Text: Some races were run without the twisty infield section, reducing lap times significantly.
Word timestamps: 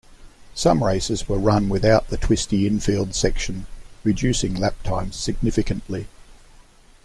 Some 0.55 0.83
races 0.83 1.29
were 1.29 1.37
run 1.37 1.69
without 1.69 2.07
the 2.07 2.17
twisty 2.17 2.65
infield 2.65 3.13
section, 3.13 3.67
reducing 4.03 4.55
lap 4.55 4.81
times 4.81 5.15
significantly. 5.15 6.07